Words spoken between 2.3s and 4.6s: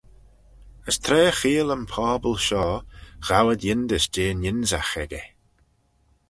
shoh, ghow ad yindys jeh'n